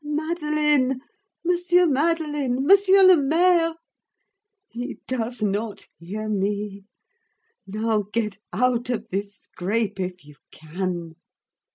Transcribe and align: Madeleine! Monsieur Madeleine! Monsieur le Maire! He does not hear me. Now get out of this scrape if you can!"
Madeleine! 0.03 0.99
Monsieur 1.45 1.85
Madeleine! 1.85 2.65
Monsieur 2.65 3.05
le 3.05 3.17
Maire! 3.17 3.75
He 4.69 4.97
does 5.05 5.43
not 5.43 5.85
hear 5.99 6.27
me. 6.27 6.85
Now 7.67 8.01
get 8.11 8.39
out 8.51 8.89
of 8.89 9.09
this 9.11 9.35
scrape 9.35 9.99
if 9.99 10.25
you 10.25 10.37
can!" 10.49 11.17